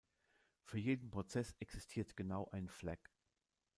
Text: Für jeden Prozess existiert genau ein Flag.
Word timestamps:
Für 0.63 0.79
jeden 0.79 1.11
Prozess 1.11 1.53
existiert 1.59 2.17
genau 2.17 2.49
ein 2.49 2.69
Flag. 2.69 2.97